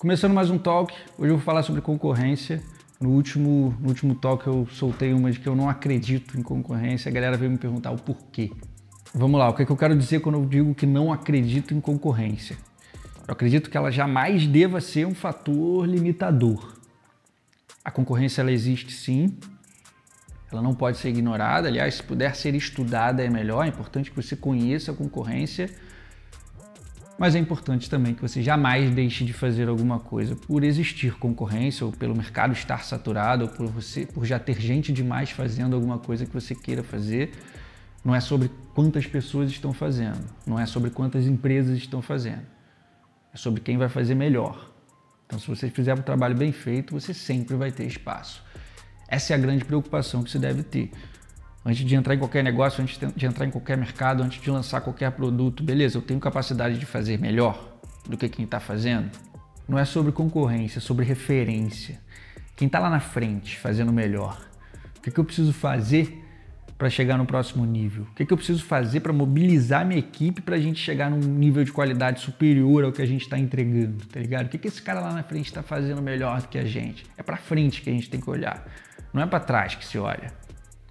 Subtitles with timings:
[0.00, 2.62] Começando mais um talk, hoje eu vou falar sobre concorrência.
[2.98, 7.10] No último, no último talk eu soltei uma de que eu não acredito em concorrência,
[7.10, 8.50] a galera veio me perguntar o porquê.
[9.12, 11.74] Vamos lá, o que, é que eu quero dizer quando eu digo que não acredito
[11.74, 12.56] em concorrência?
[13.28, 16.78] Eu acredito que ela jamais deva ser um fator limitador.
[17.84, 19.36] A concorrência ela existe sim,
[20.50, 24.16] ela não pode ser ignorada, aliás, se puder ser estudada é melhor, é importante que
[24.16, 25.68] você conheça a concorrência
[27.20, 31.84] mas é importante também que você jamais deixe de fazer alguma coisa por existir concorrência
[31.84, 35.98] ou pelo mercado estar saturado ou por você por já ter gente demais fazendo alguma
[35.98, 37.32] coisa que você queira fazer.
[38.02, 42.46] Não é sobre quantas pessoas estão fazendo, não é sobre quantas empresas estão fazendo.
[43.34, 44.72] É sobre quem vai fazer melhor.
[45.26, 48.42] Então, se você fizer um trabalho bem feito, você sempre vai ter espaço.
[49.06, 50.90] Essa é a grande preocupação que você deve ter.
[51.64, 54.80] Antes de entrar em qualquer negócio, antes de entrar em qualquer mercado, antes de lançar
[54.80, 57.76] qualquer produto, beleza, eu tenho capacidade de fazer melhor
[58.08, 59.10] do que quem está fazendo?
[59.68, 62.00] Não é sobre concorrência, é sobre referência.
[62.56, 64.40] Quem está lá na frente fazendo melhor?
[64.96, 66.24] O que, que eu preciso fazer
[66.78, 68.04] para chegar no próximo nível?
[68.04, 71.18] O que, que eu preciso fazer para mobilizar minha equipe para a gente chegar num
[71.18, 74.06] nível de qualidade superior ao que a gente está entregando?
[74.06, 74.46] Tá ligado?
[74.46, 77.04] O que, que esse cara lá na frente está fazendo melhor do que a gente?
[77.18, 78.66] É para frente que a gente tem que olhar,
[79.12, 80.39] não é para trás que se olha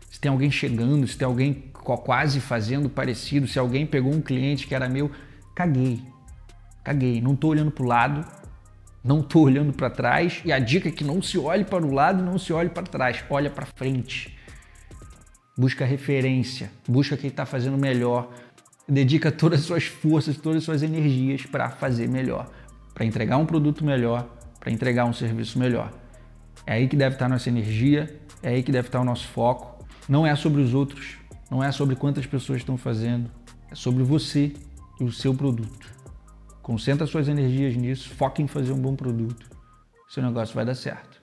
[0.09, 4.67] se tem alguém chegando, se tem alguém quase fazendo parecido, se alguém pegou um cliente
[4.67, 5.11] que era meu,
[5.55, 6.01] caguei.
[6.83, 8.25] Caguei, não estou olhando para o lado,
[9.03, 11.93] não estou olhando para trás e a dica é que não se olhe para o
[11.93, 14.37] lado, não se olhe para trás, olha para frente.
[15.57, 18.31] Busca referência, busca quem está fazendo melhor,
[18.87, 22.49] dedica todas as suas forças, todas as suas energias para fazer melhor,
[22.93, 24.27] para entregar um produto melhor,
[24.59, 25.91] para entregar um serviço melhor.
[26.65, 29.27] É aí que deve estar a nossa energia, é aí que deve estar o nosso
[29.27, 31.17] foco não é sobre os outros,
[31.49, 33.29] não é sobre quantas pessoas estão fazendo,
[33.71, 34.53] é sobre você
[34.99, 35.87] e o seu produto.
[36.61, 39.49] Concentra suas energias nisso, foque em fazer um bom produto.
[40.07, 41.21] Seu negócio vai dar certo.